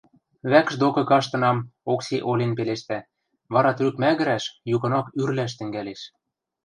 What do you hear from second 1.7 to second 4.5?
Окси олен пелештӓ, вара трӱк мӓгӹрӓш,